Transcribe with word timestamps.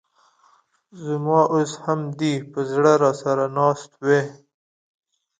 ز 1.01 1.03
ما 1.25 1.39
اوس 1.53 1.71
هم 1.83 1.99
دي 2.19 2.33
په 2.51 2.59
زړه 2.71 2.91
راسره 3.03 3.45
ناست 3.57 3.91
وې 4.05 4.21